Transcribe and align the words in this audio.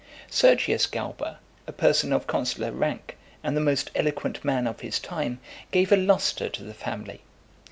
Sergius 0.31 0.87
Galba, 0.87 1.37
a 1.67 1.71
person 1.71 2.11
of 2.11 2.25
consular 2.25 2.71
rank, 2.71 3.19
and 3.43 3.55
the 3.55 3.61
most 3.61 3.91
eloquent 3.93 4.43
man 4.43 4.65
of 4.65 4.79
his 4.79 4.97
time, 4.97 5.37
gave 5.69 5.91
a 5.91 5.95
lustre 5.95 6.49
to 6.49 6.63
the 6.63 6.73
family. 6.73 7.21